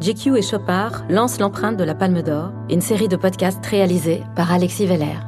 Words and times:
GQ 0.00 0.36
et 0.36 0.42
Chopard 0.42 1.04
lancent 1.08 1.40
l'empreinte 1.40 1.76
de 1.76 1.82
la 1.82 1.96
Palme 1.96 2.22
d'Or, 2.22 2.52
une 2.70 2.80
série 2.80 3.08
de 3.08 3.16
podcasts 3.16 3.64
réalisés 3.66 4.22
par 4.36 4.52
Alexis 4.52 4.86
Veller. 4.86 5.18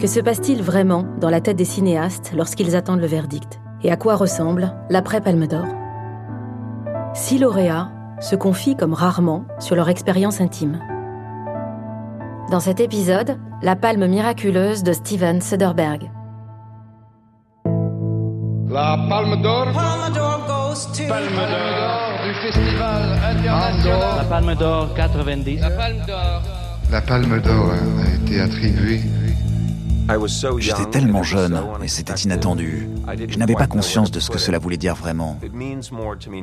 Que 0.00 0.06
se 0.06 0.20
passe-t-il 0.20 0.62
vraiment 0.62 1.04
dans 1.20 1.28
la 1.28 1.42
tête 1.42 1.58
des 1.58 1.66
cinéastes 1.66 2.32
lorsqu'ils 2.34 2.74
attendent 2.76 3.00
le 3.00 3.06
verdict? 3.06 3.60
Et 3.82 3.92
à 3.92 3.96
quoi 3.96 4.16
ressemble 4.16 4.74
l'après 4.88 5.20
Palme 5.20 5.46
d'Or? 5.46 5.66
Six 7.12 7.38
lauréats 7.38 7.90
se 8.20 8.36
confient 8.36 8.76
comme 8.76 8.94
rarement 8.94 9.44
sur 9.58 9.76
leur 9.76 9.90
expérience 9.90 10.40
intime. 10.40 10.80
Dans 12.50 12.60
cet 12.60 12.80
épisode, 12.80 13.36
la 13.60 13.76
palme 13.76 14.06
miraculeuse 14.06 14.82
de 14.82 14.94
Steven 14.94 15.42
Soderbergh. 15.42 16.10
La 18.70 18.96
Palme 19.10 19.42
d'Or. 19.42 19.66
Palme 20.72 20.80
d'Or 20.80 20.80
goes 20.80 20.86
to 20.96 21.08
Palme 21.08 21.36
d'Or 21.36 22.24
du 22.24 22.34
Festival 22.34 23.18
international. 23.22 24.16
La 24.16 24.24
Palme 24.24 24.54
d'Or 24.54 24.94
90. 24.94 25.60
La 25.60 25.70
Palme 25.70 26.02
d'Or. 26.06 26.42
La 26.90 27.00
Palme 27.02 27.40
d'Or 27.40 27.72
a 27.72 28.14
été 28.14 28.40
attribuée. 28.40 29.00
J'étais 30.58 30.86
tellement 30.86 31.22
jeune 31.22 31.60
et 31.82 31.88
c'était 31.88 32.14
inattendu. 32.14 32.88
Je 33.28 33.38
n'avais 33.38 33.54
pas 33.54 33.66
conscience 33.66 34.10
de 34.10 34.18
ce 34.18 34.30
que 34.30 34.38
cela 34.38 34.58
voulait 34.58 34.76
dire 34.76 34.94
vraiment. 34.94 35.38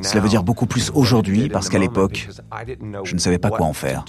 Cela 0.02 0.22
veut 0.22 0.30
dire 0.30 0.44
beaucoup 0.44 0.66
plus 0.66 0.92
aujourd'hui 0.94 1.50
parce 1.50 1.70
qu'à 1.70 1.80
l'époque, 1.80 2.30
je 3.04 3.14
ne 3.14 3.20
savais 3.20 3.40
pas 3.40 3.50
quoi 3.50 3.66
en 3.66 3.74
faire. 3.74 4.06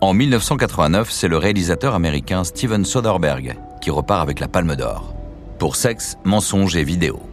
En 0.00 0.14
1989, 0.14 1.10
c'est 1.10 1.28
le 1.28 1.38
réalisateur 1.38 1.94
américain 1.94 2.44
Steven 2.44 2.84
Soderbergh 2.84 3.56
qui 3.80 3.90
repart 3.90 4.22
avec 4.22 4.40
la 4.40 4.48
Palme 4.48 4.76
d'Or 4.76 5.14
pour 5.58 5.76
Sexe, 5.76 6.18
mensonge 6.24 6.74
et 6.76 6.82
vidéo. 6.82 7.31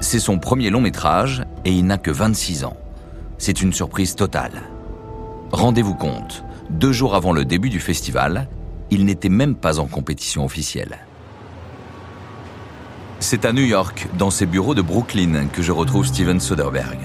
C'est 0.00 0.18
son 0.18 0.38
premier 0.38 0.70
long 0.70 0.80
métrage 0.80 1.44
et 1.66 1.72
il 1.72 1.84
n'a 1.84 1.98
que 1.98 2.10
26 2.10 2.64
ans. 2.64 2.76
C'est 3.36 3.60
une 3.60 3.72
surprise 3.72 4.16
totale. 4.16 4.62
Rendez-vous 5.52 5.94
compte, 5.94 6.42
deux 6.70 6.92
jours 6.92 7.14
avant 7.14 7.32
le 7.32 7.44
début 7.44 7.68
du 7.68 7.80
festival, 7.80 8.48
il 8.90 9.04
n'était 9.04 9.28
même 9.28 9.54
pas 9.54 9.78
en 9.78 9.86
compétition 9.86 10.44
officielle. 10.44 11.00
C'est 13.18 13.44
à 13.44 13.52
New 13.52 13.62
York, 13.62 14.08
dans 14.16 14.30
ses 14.30 14.46
bureaux 14.46 14.74
de 14.74 14.80
Brooklyn, 14.80 15.46
que 15.52 15.60
je 15.60 15.70
retrouve 15.70 16.06
Steven 16.06 16.40
Soderbergh. 16.40 17.00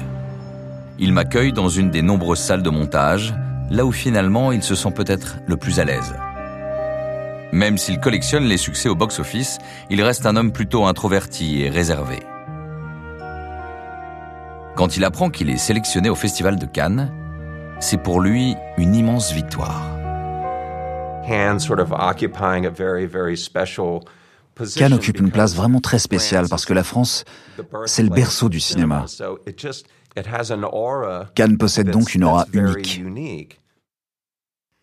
Il 0.97 1.11
m'accueille 1.11 1.52
dans 1.52 1.67
une 1.67 1.91
des 1.91 2.02
nombreuses 2.02 2.39
salles 2.39 2.63
de 2.63 2.69
montage, 2.69 3.35
là 3.69 3.85
où 3.85 3.91
finalement 3.91 4.53
il 4.53 4.63
se 4.63 4.75
sent 4.75 4.91
peut-être 4.91 5.37
le 5.47 5.57
plus 5.57 5.81
à 5.81 5.83
l'aise. 5.83 6.15
Même 7.52 7.77
s'il 7.77 7.99
collectionne 7.99 8.45
les 8.45 8.57
succès 8.57 8.87
au 8.87 8.95
box-office, 8.95 9.57
il 9.89 10.02
reste 10.02 10.25
un 10.25 10.37
homme 10.37 10.53
plutôt 10.53 10.85
introverti 10.85 11.61
et 11.61 11.69
réservé. 11.69 12.19
Quand 14.75 14.97
il 14.97 15.05
apprend 15.05 15.29
qu'il 15.29 15.49
est 15.49 15.57
sélectionné 15.57 16.09
au 16.09 16.15
Festival 16.15 16.59
de 16.59 16.65
Cannes, 16.65 17.09
c'est 17.79 17.97
pour 17.97 18.19
lui 18.19 18.55
une 18.77 18.93
immense 18.93 19.31
victoire. 19.31 19.97
Cannes 24.75 24.93
occupe 24.93 25.19
une 25.19 25.31
place 25.31 25.55
vraiment 25.55 25.79
très 25.79 25.99
spéciale 25.99 26.47
parce 26.49 26.65
que 26.65 26.73
la 26.73 26.83
France, 26.83 27.23
c'est 27.85 28.03
le 28.03 28.09
berceau 28.09 28.49
du 28.49 28.59
cinéma. 28.59 29.05
Cannes 31.35 31.57
possède 31.57 31.89
donc 31.89 32.13
une 32.13 32.25
aura 32.25 32.45
unique. 32.51 33.61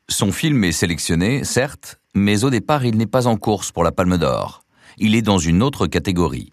Son 0.08 0.32
film 0.32 0.64
est 0.64 0.72
sélectionné, 0.72 1.44
certes, 1.44 2.00
mais 2.14 2.44
au 2.44 2.50
départ, 2.50 2.86
il 2.86 2.96
n'est 2.96 3.06
pas 3.06 3.26
en 3.26 3.36
course 3.36 3.72
pour 3.72 3.84
la 3.84 3.92
Palme 3.92 4.16
d'Or. 4.16 4.64
Il 4.96 5.14
est 5.14 5.22
dans 5.22 5.38
une 5.38 5.62
autre 5.62 5.86
catégorie. 5.86 6.50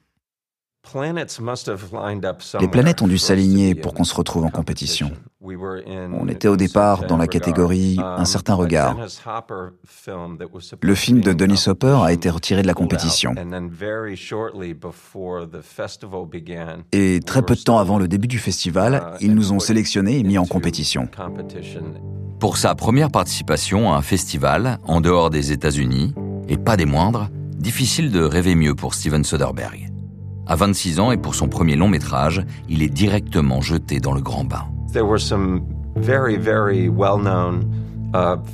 Les 2.60 2.68
planètes 2.68 3.02
ont 3.02 3.08
dû 3.08 3.18
s'aligner 3.18 3.76
pour 3.76 3.94
qu'on 3.94 4.04
se 4.04 4.16
retrouve 4.16 4.46
en 4.46 4.50
compétition. 4.50 5.12
On 5.42 6.28
était 6.28 6.48
au 6.48 6.58
départ 6.58 7.06
dans 7.06 7.18
la 7.18 7.28
catégorie 7.28 7.98
Un 8.00 8.26
certain 8.26 8.56
regard. 8.56 8.98
Le 10.82 10.96
film 10.96 11.22
de 11.22 11.34
Dennis 11.34 11.66
Hopper 11.68 12.00
a 12.04 12.12
été 12.12 12.30
retiré 12.30 12.62
de 12.62 12.68
la 12.68 12.74
compétition. 12.74 13.36
Et 16.92 17.20
très 17.26 17.42
peu 17.42 17.56
de 17.56 17.62
temps 17.62 17.80
avant 17.80 18.00
le 18.00 18.08
début 18.08 18.28
du 18.28 18.40
festival, 18.40 19.14
ils 19.22 19.36
nous 19.36 19.52
ont 19.52 19.60
sélectionnés 19.60 20.18
et 20.18 20.24
mis 20.24 20.38
en 20.38 20.46
compétition. 20.46 21.08
Pour 22.40 22.58
sa 22.58 22.74
première 22.74 23.12
participation 23.12 23.94
à 23.94 23.98
un 23.98 24.02
festival 24.02 24.80
en 24.86 25.02
dehors 25.02 25.30
des 25.30 25.52
États-Unis, 25.52 26.14
et 26.48 26.58
pas 26.58 26.78
des 26.78 26.86
moindres, 26.86 27.30
difficile 27.58 28.12
de 28.12 28.24
rêver 28.24 28.56
mieux 28.56 28.76
pour 28.76 28.94
Steven 28.94 29.24
Soderbergh. 29.24 29.89
À 30.50 30.56
26 30.56 31.00
ans 31.00 31.12
et 31.12 31.18
pour 31.18 31.36
son 31.36 31.48
premier 31.48 31.76
long 31.76 31.88
métrage, 31.88 32.44
il 32.68 32.82
est 32.82 32.90
directement 32.90 33.62
jeté 33.62 34.00
dans 34.00 34.14
le 34.14 34.22
grand 34.22 34.44
bain. 34.44 34.66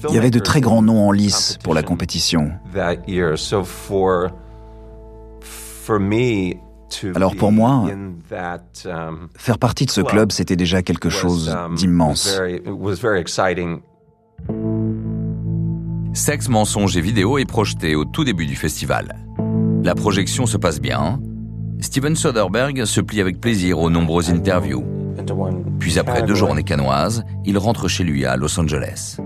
Il 0.10 0.14
y 0.14 0.18
avait 0.18 0.30
de 0.30 0.40
très 0.40 0.60
grands 0.60 0.82
noms 0.82 1.08
en 1.08 1.12
lice 1.12 1.58
pour 1.64 1.74
la 1.74 1.84
compétition. 1.84 2.52
Alors 7.16 7.36
pour 7.38 7.52
moi, 7.54 7.86
faire 9.38 9.58
partie 9.58 9.86
de 9.86 9.92
ce 9.92 10.02
club, 10.02 10.34
c'était 10.34 10.58
déjà 10.58 10.82
quelque 10.82 11.10
chose 11.10 11.58
d'immense. 11.76 12.42
Sexe, 16.14 16.50
mensonge 16.50 16.98
et 16.98 17.02
vidéo 17.02 17.38
est 17.38 17.46
projeté 17.46 17.96
au 17.96 18.04
tout 18.04 18.26
début 18.26 18.46
du 18.46 18.56
festival. 18.56 19.16
La 19.84 19.96
projection 19.96 20.46
se 20.46 20.58
passe 20.58 20.82
bien, 20.82 21.20
Steven 21.86 22.16
Soderbergh 22.16 22.84
se 22.86 23.00
plie 23.00 23.22
avec 23.22 23.40
plaisir 23.40 23.78
aux 23.78 23.92
nombreuses 23.92 24.32
interviews. 24.32 24.84
Puis 25.80 26.00
après 26.00 26.24
deux 26.24 26.34
journées 26.34 26.64
canoises, 26.64 27.24
il 27.46 27.60
rentre 27.60 27.88
chez 27.88 28.04
lui 28.04 28.26
à 28.26 28.38
Los 28.38 28.60
Angeles. 28.60 29.18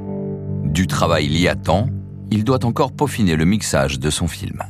Du 0.66 0.86
travail 0.86 1.30
lié 1.30 1.48
à 1.48 1.56
temps, 1.56 1.88
il 2.30 2.44
doit 2.44 2.66
encore 2.66 2.92
peaufiner 2.92 3.38
le 3.38 3.46
mixage 3.46 3.98
de 3.98 4.10
son 4.10 4.28
film. 4.28 4.62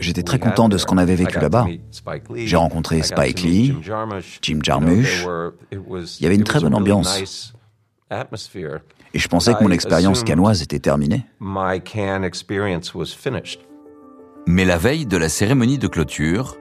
J'étais 0.00 0.22
très 0.24 0.40
content 0.40 0.68
de 0.68 0.76
ce 0.76 0.84
qu'on 0.84 0.98
avait 0.98 1.14
vécu 1.14 1.38
là-bas. 1.38 1.66
J'ai 2.34 2.56
rencontré 2.56 3.02
Spike 3.02 3.42
Lee, 3.42 3.72
Jim 4.42 4.58
Jarmusch. 4.62 5.24
Il 5.70 6.22
y 6.24 6.26
avait 6.26 6.34
une 6.34 6.42
très 6.42 6.58
bonne 6.58 6.74
ambiance. 6.74 7.54
Et 9.14 9.18
je 9.20 9.28
pensais 9.28 9.54
que 9.54 9.62
mon 9.62 9.70
expérience 9.70 10.24
canoise 10.24 10.60
était 10.60 10.80
terminée. 10.80 11.24
Mais 14.46 14.64
la 14.64 14.76
veille 14.76 15.06
de 15.06 15.16
la 15.16 15.28
cérémonie 15.28 15.78
de 15.78 15.86
clôture, 15.86 16.56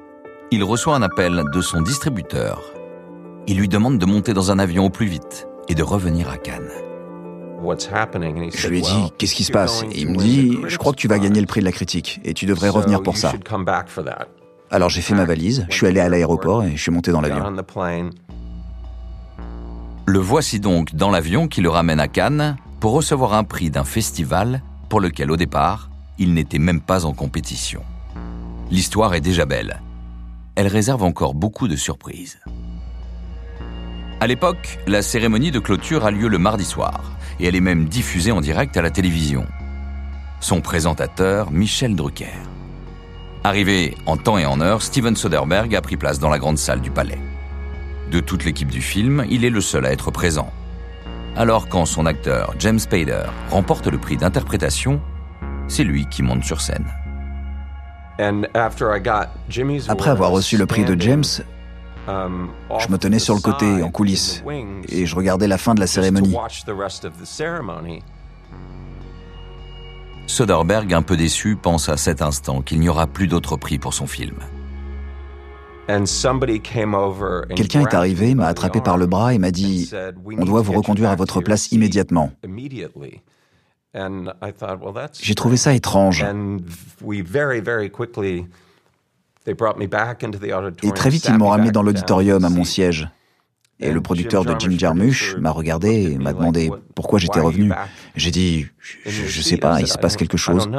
il 0.51 0.63
reçoit 0.63 0.95
un 0.95 1.01
appel 1.01 1.43
de 1.51 1.61
son 1.61 1.81
distributeur. 1.81 2.61
Il 3.47 3.57
lui 3.57 3.67
demande 3.67 3.97
de 3.97 4.05
monter 4.05 4.33
dans 4.33 4.51
un 4.51 4.59
avion 4.59 4.85
au 4.85 4.89
plus 4.89 5.07
vite 5.07 5.47
et 5.67 5.75
de 5.75 5.83
revenir 5.83 6.29
à 6.29 6.37
Cannes. 6.37 6.69
Je 8.53 8.67
lui 8.67 8.79
ai 8.79 8.81
dit, 8.81 9.11
qu'est-ce 9.17 9.35
qui 9.35 9.43
se 9.43 9.51
passe? 9.51 9.83
Et 9.91 10.01
il 10.01 10.09
me 10.11 10.17
dit, 10.17 10.59
je 10.67 10.77
crois 10.77 10.91
que 10.91 10.97
tu 10.97 11.07
vas 11.07 11.17
gagner 11.17 11.41
le 11.41 11.47
prix 11.47 11.59
de 11.61 11.65
la 11.65 11.71
critique 11.71 12.21
et 12.23 12.33
tu 12.33 12.45
devrais 12.45 12.69
revenir 12.69 13.01
pour 13.01 13.17
ça. 13.17 13.33
Alors 14.69 14.89
j'ai 14.89 15.01
fait 15.01 15.13
ma 15.13 15.25
valise, 15.25 15.65
je 15.69 15.75
suis 15.75 15.87
allé 15.87 15.99
à 15.99 16.09
l'aéroport 16.09 16.63
et 16.63 16.75
je 16.75 16.81
suis 16.81 16.91
monté 16.91 17.11
dans 17.11 17.21
l'avion. 17.21 17.43
Le 20.05 20.19
voici 20.19 20.59
donc 20.59 20.95
dans 20.95 21.09
l'avion 21.09 21.47
qui 21.47 21.61
le 21.61 21.69
ramène 21.69 22.01
à 22.01 22.09
Cannes 22.09 22.57
pour 22.81 22.91
recevoir 22.91 23.33
un 23.33 23.45
prix 23.45 23.69
d'un 23.69 23.85
festival 23.85 24.61
pour 24.89 24.99
lequel 24.99 25.31
au 25.31 25.37
départ, 25.37 25.89
il 26.17 26.33
n'était 26.33 26.59
même 26.59 26.81
pas 26.81 27.05
en 27.05 27.13
compétition. 27.13 27.83
L'histoire 28.69 29.13
est 29.13 29.21
déjà 29.21 29.45
belle. 29.45 29.79
Elle 30.55 30.67
réserve 30.67 31.03
encore 31.03 31.33
beaucoup 31.33 31.69
de 31.69 31.77
surprises. 31.77 32.39
À 34.19 34.27
l'époque, 34.27 34.77
la 34.87 35.01
cérémonie 35.01 35.51
de 35.51 35.59
clôture 35.59 36.05
a 36.05 36.11
lieu 36.11 36.27
le 36.27 36.37
mardi 36.37 36.65
soir 36.65 37.13
et 37.39 37.47
elle 37.47 37.55
est 37.55 37.61
même 37.61 37.85
diffusée 37.85 38.33
en 38.33 38.41
direct 38.41 38.75
à 38.75 38.81
la 38.81 38.91
télévision. 38.91 39.45
Son 40.41 40.59
présentateur, 40.59 41.49
Michel 41.49 41.95
Drucker. 41.95 42.35
Arrivé 43.45 43.95
en 44.05 44.17
temps 44.17 44.37
et 44.37 44.45
en 44.45 44.59
heure, 44.59 44.81
Steven 44.81 45.15
Soderbergh 45.15 45.73
a 45.73 45.81
pris 45.81 45.95
place 45.95 46.19
dans 46.19 46.29
la 46.29 46.39
grande 46.39 46.57
salle 46.57 46.81
du 46.81 46.91
palais. 46.91 47.19
De 48.11 48.19
toute 48.19 48.45
l'équipe 48.45 48.69
du 48.69 48.81
film, 48.81 49.25
il 49.29 49.45
est 49.45 49.49
le 49.49 49.61
seul 49.61 49.85
à 49.85 49.91
être 49.91 50.11
présent. 50.11 50.51
Alors 51.35 51.67
quand 51.67 51.85
son 51.85 52.05
acteur, 52.05 52.53
James 52.59 52.77
Spader, 52.79 53.23
remporte 53.49 53.87
le 53.87 53.97
prix 53.97 54.17
d'interprétation, 54.17 55.01
c'est 55.67 55.83
lui 55.83 56.05
qui 56.07 56.21
monte 56.21 56.43
sur 56.43 56.61
scène. 56.61 56.85
Après 59.87 60.09
avoir 60.09 60.29
reçu 60.29 60.57
le 60.57 60.67
prix 60.67 60.85
de 60.85 60.99
James, 61.01 61.23
je 62.07 62.87
me 62.89 62.97
tenais 62.97 63.17
sur 63.17 63.33
le 63.33 63.41
côté, 63.41 63.81
en 63.81 63.89
coulisses, 63.89 64.43
et 64.89 65.05
je 65.05 65.15
regardais 65.15 65.47
la 65.47 65.57
fin 65.57 65.73
de 65.73 65.79
la 65.79 65.87
cérémonie. 65.87 66.35
Soderbergh, 70.27 70.93
un 70.93 71.01
peu 71.01 71.17
déçu, 71.17 71.55
pense 71.55 71.89
à 71.89 71.97
cet 71.97 72.21
instant 72.21 72.61
qu'il 72.61 72.79
n'y 72.79 72.89
aura 72.89 73.07
plus 73.07 73.27
d'autre 73.27 73.57
prix 73.57 73.79
pour 73.79 73.93
son 73.93 74.07
film. 74.07 74.35
Quelqu'un 77.55 77.81
est 77.81 77.93
arrivé, 77.93 78.35
m'a 78.35 78.47
attrapé 78.47 78.79
par 78.79 78.97
le 78.97 79.05
bras 79.05 79.33
et 79.33 79.37
m'a 79.37 79.51
dit⁇ 79.51 79.89
On 80.37 80.45
doit 80.45 80.61
vous 80.61 80.73
reconduire 80.73 81.09
à 81.09 81.15
votre 81.15 81.41
place 81.41 81.71
immédiatement⁇ 81.71 82.31
J'ai 85.21 85.35
trouvé 85.35 85.57
ça 85.57 85.73
étrange. 85.73 86.25
Et 90.83 90.91
très 90.91 91.09
vite, 91.09 91.25
ils 91.27 91.37
m'ont 91.37 91.49
ramené 91.49 91.71
dans 91.71 91.83
l'auditorium 91.83 92.45
à 92.45 92.49
mon 92.49 92.63
siège. 92.63 93.09
Et 93.79 93.91
le 93.91 94.01
producteur 94.01 94.45
de 94.45 94.55
Jim 94.57 94.77
Jarmusch 94.77 95.35
m'a 95.35 95.51
regardé 95.51 96.13
et 96.13 96.17
m'a 96.17 96.31
demandé 96.33 96.71
pourquoi 96.95 97.19
j'étais 97.19 97.41
revenu. 97.41 97.71
J'ai 98.15 98.31
dit, 98.31 98.67
je, 99.05 99.23
ne 99.23 99.43
sais 99.43 99.57
pas, 99.57 99.81
il 99.81 99.87
se 99.87 99.97
passe 99.97 100.15
quelque 100.15 100.37
chose. 100.37 100.69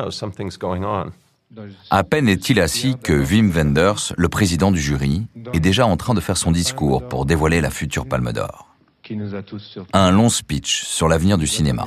À 1.90 2.04
peine 2.04 2.28
est-il 2.28 2.60
assis 2.60 2.96
que 3.02 3.12
Wim 3.12 3.50
Wenders, 3.50 4.12
le 4.16 4.28
président 4.28 4.70
du 4.70 4.80
jury, 4.80 5.26
est 5.52 5.60
déjà 5.60 5.86
en 5.86 5.96
train 5.96 6.14
de 6.14 6.20
faire 6.20 6.36
son 6.36 6.52
discours 6.52 7.08
pour 7.08 7.26
dévoiler 7.26 7.60
la 7.60 7.70
future 7.70 8.06
Palme 8.06 8.32
d'Or. 8.32 8.68
Un 9.92 10.10
long 10.10 10.30
speech 10.30 10.84
sur 10.84 11.08
l'avenir 11.08 11.36
du 11.36 11.46
cinéma. 11.46 11.86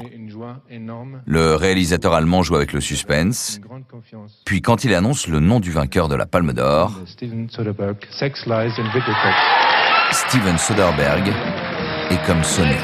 Le 1.26 1.56
réalisateur 1.56 2.14
allemand 2.14 2.44
joue 2.44 2.56
avec 2.56 2.74
le 2.74 2.82
suspense, 2.82 3.60
puis 4.46 4.62
quand 4.62 4.84
il 4.84 4.94
annonce 4.94 5.28
le 5.28 5.40
nom 5.40 5.60
du 5.60 5.72
vainqueur 5.72 6.10
de 6.10 6.16
la 6.16 6.28
Palme 6.28 6.54
d'Or, 6.54 6.94
Steven 7.08 7.50
Soderbergh 10.58 11.34
est 12.12 12.26
comme 12.26 12.44
sonné. 12.44 12.78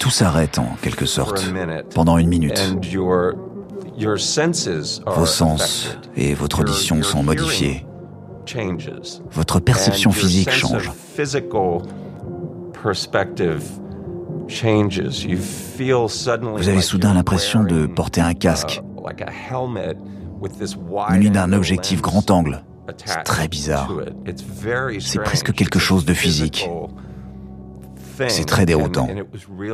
Tout 0.00 0.10
s'arrête 0.10 0.58
en 0.58 0.76
quelque 0.82 1.06
sorte 1.06 1.44
pendant 1.94 2.18
une 2.18 2.28
minute. 2.28 2.76
Vos 5.06 5.26
sens 5.26 5.96
et 6.16 6.34
votre 6.34 6.60
audition 6.60 7.02
sont 7.02 7.22
modifiés. 7.22 7.86
Votre 9.30 9.60
perception 9.60 10.12
physique 10.12 10.50
change. 10.50 10.90
Vous 16.56 16.68
avez 16.68 16.80
soudain 16.82 17.14
l'impression 17.14 17.62
de 17.64 17.86
porter 17.86 18.20
un 18.20 18.34
casque, 18.34 18.82
muni 21.10 21.30
d'un 21.30 21.52
objectif 21.52 22.02
grand 22.02 22.30
angle. 22.30 22.62
C'est 23.06 23.22
très 23.22 23.48
bizarre. 23.48 23.90
C'est 25.00 25.22
presque 25.22 25.52
quelque 25.52 25.78
chose 25.78 26.04
de 26.04 26.12
physique. 26.12 26.68
C'est 28.28 28.44
très 28.44 28.66
déroutant. 28.66 29.08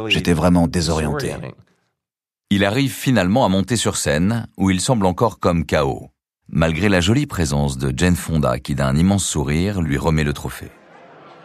J'étais 0.06 0.32
vraiment 0.32 0.66
désorienté. 0.66 1.34
Il 2.50 2.64
arrive 2.64 2.92
finalement 2.92 3.44
à 3.44 3.48
monter 3.48 3.76
sur 3.76 3.96
scène, 3.96 4.46
où 4.56 4.70
il 4.70 4.80
semble 4.80 5.06
encore 5.06 5.38
comme 5.38 5.64
KO, 5.64 6.10
malgré 6.48 6.88
la 6.88 7.00
jolie 7.00 7.26
présence 7.26 7.78
de 7.78 7.92
Jane 7.96 8.16
Fonda 8.16 8.58
qui 8.58 8.74
d'un 8.74 8.96
immense 8.96 9.24
sourire 9.24 9.80
lui 9.80 9.98
remet 9.98 10.24
le 10.24 10.32
trophée. 10.32 10.70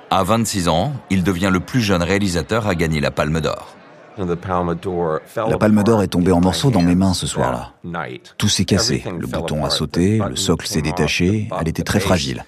À 0.10 0.24
26 0.24 0.68
ans, 0.68 0.94
il 1.10 1.24
devient 1.24 1.50
le 1.52 1.60
plus 1.60 1.82
jeune 1.82 2.02
réalisateur 2.02 2.68
à 2.68 2.76
gagner 2.76 3.02
la 3.02 3.12
Palme 3.12 3.40
d'Or. 3.42 3.76
La 4.18 5.58
palme 5.58 5.84
d'or 5.84 6.02
est 6.02 6.08
tombée 6.08 6.32
en 6.32 6.40
morceaux 6.40 6.72
dans 6.72 6.82
mes 6.82 6.96
mains 6.96 7.14
ce 7.14 7.28
soir-là. 7.28 7.74
Tout 8.38 8.48
s'est 8.48 8.64
cassé, 8.66 9.04
le 9.06 9.28
bouton 9.28 9.66
a 9.66 9.70
sauté, 9.70 10.22
le 10.28 10.36
socle 10.36 10.68
s'est 10.68 10.82
détaché, 10.82 11.50
elle 11.60 11.68
était 11.68 11.84
très 11.84 12.00
fragile. 12.00 12.46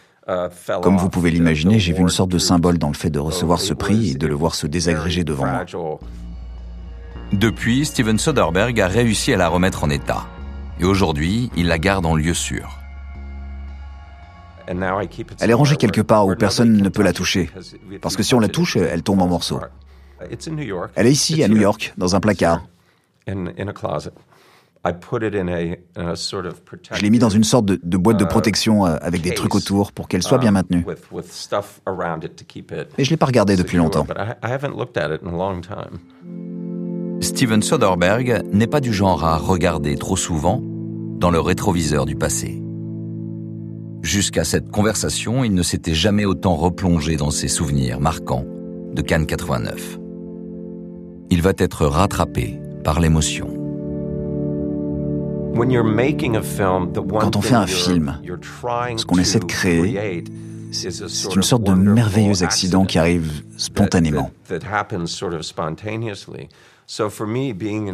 Comme 0.82 0.98
vous 0.98 1.10
pouvez 1.10 1.32
l'imaginer, 1.32 1.80
j'ai 1.80 1.94
vu 1.94 2.02
une 2.02 2.10
sorte 2.10 2.30
de 2.30 2.38
symbole 2.38 2.78
dans 2.78 2.90
le 2.90 2.94
fait 2.94 3.10
de 3.10 3.20
recevoir 3.20 3.62
ce 3.62 3.74
prix 3.74 4.12
et 4.12 4.16
de 4.16 4.28
le 4.28 4.36
voir 4.36 4.56
se 4.56 4.68
désagréger 4.68 5.24
devant 5.24 5.46
moi. 5.46 5.66
Depuis, 7.32 7.86
Steven 7.86 8.18
Soderbergh 8.18 8.80
a 8.80 8.88
réussi 8.88 9.34
à 9.34 9.38
la 9.38 9.48
remettre 9.48 9.84
en 9.84 9.90
état. 9.90 10.26
Et 10.80 10.86
aujourd'hui, 10.86 11.50
il 11.56 11.68
la 11.68 11.78
garde 11.78 12.06
en 12.06 12.16
lieu 12.16 12.34
sûr. 12.34 12.78
Elle 14.68 15.50
est 15.50 15.54
rangée 15.54 15.78
quelque 15.78 16.02
part 16.02 16.28
où 16.28 16.36
personne 16.36 16.74
ne 16.74 16.90
peut 16.90 17.04
la 17.04 17.14
toucher. 17.14 17.50
Parce 18.02 18.18
que 18.18 18.24
si 18.24 18.34
on 18.36 18.40
la 18.40 18.50
touche, 18.50 18.76
elle 18.76 19.04
tombe 19.04 19.22
en 19.22 19.28
morceaux. 19.28 19.62
Elle 20.20 21.08
est 21.08 21.12
ici, 21.12 21.42
à 21.44 21.48
New 21.48 21.58
York, 21.58 21.94
dans 21.98 22.16
un 22.16 22.20
placard. 22.20 22.66
Je 26.94 27.02
l'ai 27.02 27.10
mis 27.10 27.20
dans 27.20 27.30
une 27.30 27.44
sorte 27.44 27.66
de, 27.66 27.98
boîte 27.98 28.18
de 28.18 28.26
uh, 28.26 28.28
protection 28.28 28.86
euh, 28.86 28.98
avec 29.02 29.22
des 29.22 29.34
trucs 29.34 29.56
autour 29.56 29.92
pour 29.92 30.08
qu'elle 30.08 30.24
soit 30.24 30.38
bien 30.38 30.50
um, 30.50 30.56
maintenue. 30.56 30.86
Mais 32.98 33.04
je 33.04 33.10
ne 33.10 33.12
l'ai 33.12 33.18
pas 33.18 33.26
regardée 33.26 33.56
depuis 33.56 33.78
longtemps. 33.78 34.06
Steven 37.20 37.62
Soderbergh 37.62 38.44
n'est 38.52 38.68
pas 38.68 38.80
du 38.80 38.94
genre 38.94 39.24
à 39.24 39.38
regarder 39.38 39.96
trop 39.96 40.16
souvent 40.16 40.62
dans 40.64 41.32
le 41.32 41.40
rétroviseur 41.40 42.06
du 42.06 42.16
passé. 42.16 42.62
Jusqu'à 44.04 44.44
cette 44.44 44.70
conversation, 44.70 45.44
il 45.44 45.54
ne 45.54 45.64
s'était 45.64 45.96
jamais 45.96 46.26
autant 46.26 46.56
replongé 46.56 47.18
dans 47.18 47.32
ses 47.32 47.48
souvenirs 47.48 48.00
marquants 48.00 48.46
de 48.94 49.02
Cannes 49.02 49.26
89. 49.26 50.00
Il 51.30 51.42
va 51.42 51.52
être 51.58 51.86
rattrapé 51.86 52.60
par 52.84 53.00
l'émotion. 53.00 53.57
Quand 57.20 57.36
on 57.36 57.42
fait 57.42 57.56
un 57.56 57.68
film, 57.68 58.20
ce 58.98 59.06
qu'on 59.06 59.18
essaie 59.18 59.40
de 59.40 59.46
créer, 59.46 60.24
c'est 60.72 61.36
une 61.36 61.44
sorte 61.44 61.64
de 61.64 61.74
merveilleux 61.74 62.44
accident 62.44 62.86
qui 62.86 63.00
arrive 63.00 63.44
spontanément. 63.58 64.32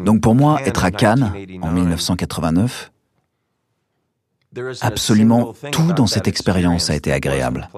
Donc 0.05 0.21
pour 0.21 0.35
moi, 0.35 0.61
être 0.65 0.83
à 0.83 0.91
Cannes 0.91 1.31
en 1.61 1.71
1989, 1.71 2.91
absolument 4.81 5.53
tout 5.71 5.93
dans 5.93 6.07
cette 6.07 6.27
expérience 6.27 6.89
a 6.89 6.95
été 6.95 7.11
agréable. 7.11 7.69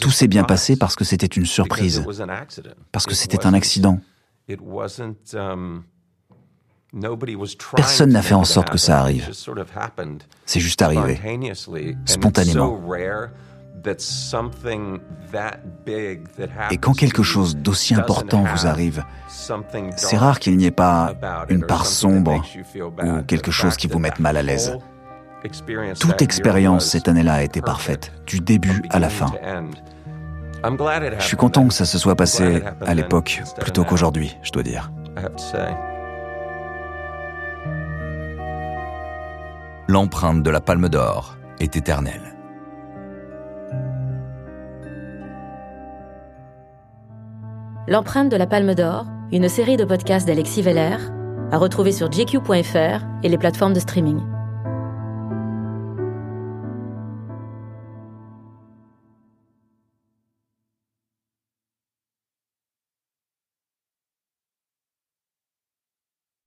Tout 0.00 0.10
s'est 0.10 0.28
bien 0.28 0.44
passé 0.44 0.76
parce 0.76 0.94
que 0.96 1.04
c'était 1.04 1.26
une 1.26 1.46
surprise, 1.46 2.04
parce 2.92 3.06
que 3.06 3.14
c'était 3.14 3.46
un 3.46 3.54
accident. 3.54 4.00
Personne 7.76 8.10
n'a 8.10 8.22
fait 8.22 8.34
en 8.34 8.44
sorte 8.44 8.70
que 8.70 8.78
ça 8.78 9.00
arrive. 9.00 9.30
C'est 10.46 10.60
juste 10.60 10.80
arrivé, 10.82 11.20
spontanément. 12.06 12.80
Et 16.70 16.76
quand 16.78 16.94
quelque 16.94 17.22
chose 17.22 17.56
d'aussi 17.56 17.94
important 17.94 18.44
vous 18.44 18.66
arrive, 18.66 19.04
c'est 19.28 20.16
rare 20.16 20.38
qu'il 20.40 20.56
n'y 20.56 20.64
ait 20.64 20.70
pas 20.70 21.14
une 21.48 21.64
part 21.64 21.86
sombre 21.86 22.42
ou 23.02 23.22
quelque 23.22 23.50
chose 23.50 23.76
qui 23.76 23.86
vous 23.86 23.98
mette 23.98 24.18
mal 24.18 24.36
à 24.36 24.42
l'aise. 24.42 24.76
Toute 26.00 26.22
expérience 26.22 26.86
cette 26.86 27.06
année-là 27.06 27.34
a 27.34 27.42
été 27.42 27.60
parfaite, 27.60 28.12
du 28.26 28.40
début 28.40 28.82
à 28.90 28.98
la 28.98 29.08
fin. 29.08 29.32
Je 30.64 31.24
suis 31.24 31.36
content 31.36 31.68
que 31.68 31.74
ça 31.74 31.84
se 31.84 31.98
soit 31.98 32.16
passé 32.16 32.62
à 32.84 32.94
l'époque 32.94 33.42
plutôt 33.60 33.84
qu'aujourd'hui, 33.84 34.36
je 34.42 34.50
dois 34.50 34.62
dire. 34.62 34.90
L'empreinte 39.86 40.42
de 40.42 40.50
la 40.50 40.60
Palme 40.60 40.88
d'Or 40.88 41.36
est 41.60 41.76
éternelle. 41.76 42.34
L'empreinte 47.86 48.28
de 48.28 48.36
la 48.36 48.46
Palme 48.46 48.74
d'Or, 48.74 49.06
une 49.32 49.48
série 49.48 49.78
de 49.78 49.84
podcasts 49.84 50.26
d'Alexis 50.26 50.60
Veller, 50.60 50.98
à 51.50 51.56
retrouver 51.56 51.92
sur 51.92 52.10
gq.fr 52.10 53.06
et 53.22 53.28
les 53.28 53.38
plateformes 53.38 53.72
de 53.72 53.80
streaming. 53.80 54.20